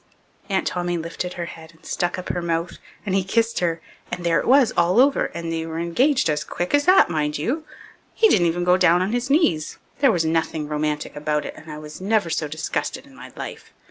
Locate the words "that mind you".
6.85-7.65